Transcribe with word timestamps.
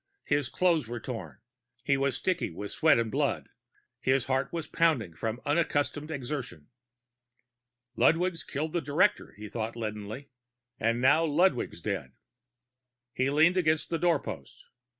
His 0.25 0.49
clothes 0.49 0.87
were 0.87 0.99
torn, 0.99 1.37
he 1.83 1.95
was 1.95 2.17
sticky 2.17 2.49
with 2.49 2.71
sweat 2.71 2.97
and 2.97 3.11
blood, 3.11 3.49
his 3.99 4.25
heart 4.25 4.51
was 4.51 4.65
pounding 4.65 5.13
from 5.13 5.39
unaccustomed 5.45 6.09
exertion. 6.09 6.69
Ludwig's 7.95 8.41
killed 8.43 8.73
the 8.73 8.81
director, 8.81 9.33
he 9.37 9.47
thought 9.47 9.75
leadenly. 9.75 10.29
And 10.79 11.01
now 11.01 11.23
Ludwig's 11.25 11.81
dead. 11.81 12.13
He 13.13 13.29
leaned 13.29 13.57
against 13.57 13.91
the 13.91 13.99
doorpost. 13.99 14.63